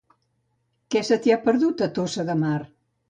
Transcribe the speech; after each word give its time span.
Què 0.95 1.03
se 1.09 1.17
t'hi 1.25 1.33
ha 1.35 1.39
perdut, 1.43 1.85
a 1.89 1.89
Tossa 1.99 2.27
de 2.31 2.37
Mar? 2.45 2.59